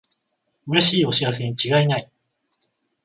[0.65, 2.11] うれしいお知らせにちがいない